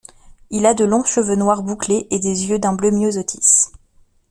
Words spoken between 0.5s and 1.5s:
a de longs cheveux